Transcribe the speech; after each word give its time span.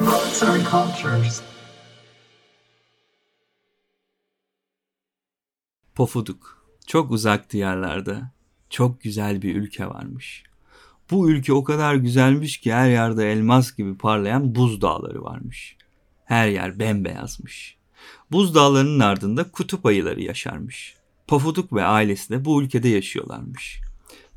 Arts 0.00 0.42
and 0.42 0.62
Cultures. 0.70 1.42
Pofuduk. 5.94 6.66
Çok 6.86 7.10
uzak 7.10 7.50
diyarlarda 7.52 8.30
çok 8.70 9.00
güzel 9.00 9.42
bir 9.42 9.54
ülke 9.54 9.86
varmış. 9.86 10.42
Bu 11.10 11.30
ülke 11.30 11.52
o 11.52 11.64
kadar 11.64 11.94
güzelmiş 11.94 12.58
ki 12.58 12.72
her 12.72 12.90
yerde 12.90 13.32
elmas 13.32 13.76
gibi 13.76 13.98
parlayan 13.98 14.54
buz 14.54 14.80
dağları 14.80 15.22
varmış. 15.22 15.76
Her 16.24 16.48
yer 16.48 16.78
bembeyazmış. 16.78 17.76
Buz 18.30 18.54
dağlarının 18.54 19.00
ardında 19.00 19.50
kutup 19.50 19.86
ayıları 19.86 20.22
yaşarmış. 20.22 20.96
Pofuduk 21.26 21.72
ve 21.72 21.84
ailesi 21.84 22.30
de 22.30 22.44
bu 22.44 22.62
ülkede 22.62 22.88
yaşıyorlarmış. 22.88 23.80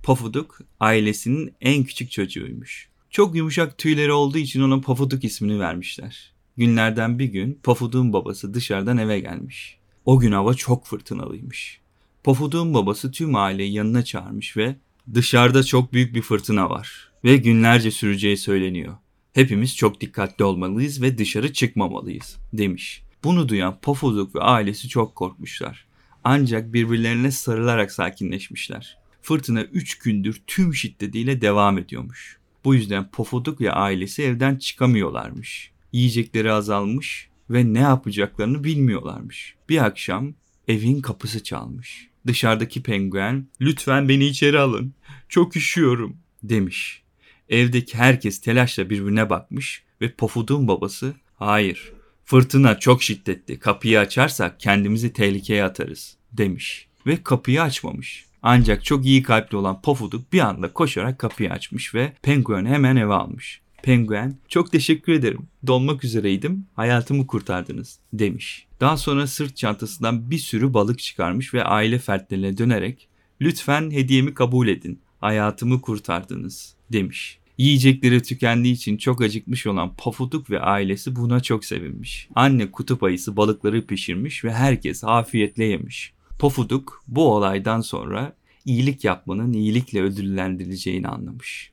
Pofuduk 0.04 0.60
ailesinin 0.80 1.54
en 1.62 1.84
küçük 1.84 2.12
çocuğuymuş. 2.12 2.90
Çok 3.12 3.36
yumuşak 3.36 3.78
tüyleri 3.78 4.12
olduğu 4.12 4.38
için 4.38 4.62
ona 4.62 4.82
Pofuduk 4.82 5.24
ismini 5.24 5.60
vermişler. 5.60 6.34
Günlerden 6.58 7.20
bir 7.20 7.26
gün 7.26 7.60
Pofuduk'un 7.64 8.14
babası 8.14 8.54
dışarıdan 8.54 8.98
eve 8.98 9.20
gelmiş. 9.20 9.78
O 10.06 10.20
gün 10.20 10.32
hava 10.32 10.54
çok 10.54 10.86
fırtınalıymış. 10.86 11.80
Pofuduk'un 12.24 12.74
babası 12.74 13.12
tüm 13.12 13.36
aileyi 13.36 13.74
yanına 13.74 14.04
çağırmış 14.04 14.58
ve 14.58 14.76
dışarıda 15.14 15.64
çok 15.64 15.94
büyük 15.94 16.16
bir 16.16 16.22
fırtına 16.22 16.70
var 16.70 17.12
ve 17.24 17.38
günlerce 17.38 17.92
süreceği 17.92 18.38
söyleniyor. 18.38 18.94
Hepimiz 19.34 19.76
çok 19.76 20.02
dikkatli 20.02 20.46
olmalıyız 20.46 21.02
ve 21.02 21.18
dışarı 21.18 21.54
çıkmamalıyız 21.54 22.38
demiş. 22.54 23.02
Bunu 23.24 23.50
duyan 23.50 23.80
Pofuduk 23.82 24.36
ve 24.36 24.40
ailesi 24.40 24.90
çok 24.90 25.16
korkmuşlar. 25.16 25.86
Ancak 26.24 26.74
birbirlerine 26.74 27.32
sarılarak 27.32 27.92
sakinleşmişler. 27.92 28.98
Fırtına 29.22 29.64
3 29.64 29.98
gündür 29.98 30.42
tüm 30.48 30.74
şiddetiyle 30.74 31.42
devam 31.42 31.78
ediyormuş. 31.78 32.39
Bu 32.64 32.76
yüzden 32.76 33.12
Pofuduk 33.12 33.62
ve 33.62 33.72
ailesi 33.72 34.24
evden 34.24 34.56
çıkamıyorlarmış. 34.56 35.72
Yiyecekleri 35.92 36.52
azalmış 36.52 37.30
ve 37.50 37.74
ne 37.74 37.80
yapacaklarını 37.80 38.64
bilmiyorlarmış. 38.64 39.56
Bir 39.70 39.86
akşam 39.86 40.34
evin 40.68 41.02
kapısı 41.02 41.44
çalmış. 41.44 42.10
Dışarıdaki 42.28 42.84
penguen 42.84 43.48
lütfen 43.62 44.10
beni 44.10 44.26
içeri 44.26 44.60
alın 44.60 44.94
çok 45.30 45.56
üşüyorum 45.56 46.18
demiş. 46.44 47.04
Evdeki 47.50 47.98
herkes 47.98 48.42
telaşla 48.42 48.90
birbirine 48.90 49.30
bakmış 49.30 49.84
ve 50.02 50.12
Pofuduk'un 50.12 50.68
babası 50.68 51.14
hayır 51.36 51.94
fırtına 52.26 52.80
çok 52.80 53.04
şiddetli 53.04 53.60
kapıyı 53.60 54.00
açarsak 54.00 54.60
kendimizi 54.60 55.14
tehlikeye 55.14 55.64
atarız 55.64 56.18
demiş 56.32 56.88
ve 57.06 57.24
kapıyı 57.24 57.62
açmamış. 57.62 58.26
Ancak 58.44 58.86
çok 58.86 59.06
iyi 59.06 59.24
kalpli 59.24 59.58
olan 59.58 59.82
Pofuduk 59.82 60.34
bir 60.34 60.40
anda 60.40 60.74
koşarak 60.74 61.20
kapıyı 61.20 61.52
açmış 61.52 61.96
ve 61.96 62.14
pengueni 62.22 62.70
hemen 62.70 62.96
eve 62.96 63.14
almış. 63.14 63.62
Penguen 63.84 64.38
çok 64.48 64.72
teşekkür 64.72 65.14
ederim. 65.14 65.48
Donmak 65.68 66.04
üzereydim. 66.04 66.66
Hayatımı 66.76 67.28
kurtardınız 67.28 68.00
demiş. 68.14 68.66
Daha 68.80 68.98
sonra 68.98 69.28
sırt 69.28 69.58
çantasından 69.58 70.32
bir 70.32 70.38
sürü 70.38 70.74
balık 70.74 71.00
çıkarmış 71.00 71.54
ve 71.54 71.64
aile 71.64 72.00
fertlerine 72.00 72.58
dönerek 72.58 73.08
lütfen 73.42 73.92
hediyemi 73.92 74.34
kabul 74.34 74.68
edin. 74.68 75.00
Hayatımı 75.20 75.82
kurtardınız 75.82 76.76
demiş. 76.92 77.40
Yiyecekleri 77.58 78.24
tükendiği 78.24 78.74
için 78.74 78.98
çok 78.98 79.22
acıkmış 79.22 79.68
olan 79.68 79.96
Pofuduk 79.96 80.50
ve 80.50 80.60
ailesi 80.60 81.16
buna 81.16 81.40
çok 81.40 81.66
sevinmiş. 81.66 82.30
Anne 82.36 82.72
kutup 82.72 83.04
ayısı 83.04 83.38
balıkları 83.38 83.88
pişirmiş 83.88 84.44
ve 84.44 84.54
herkes 84.54 85.04
afiyetle 85.04 85.64
yemiş. 85.66 86.14
Pofuduk 86.40 87.04
bu 87.08 87.34
olaydan 87.34 87.82
sonra 87.82 88.34
iyilik 88.66 89.04
yapmanın 89.04 89.54
iyilikle 89.54 90.02
ödüllendirileceğini 90.02 91.08
anlamış. 91.08 91.72